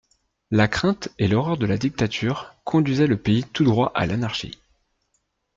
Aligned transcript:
La 0.49 0.67
crainte 0.67 1.09
et 1.19 1.27
l'horreur 1.27 1.57
de 1.59 1.67
la 1.67 1.77
dictature 1.77 2.55
conduisaient 2.63 3.05
le 3.05 3.17
pays 3.21 3.43
tout 3.43 3.63
droit 3.65 3.91
à 3.93 4.07
l'anarchie. 4.07 4.57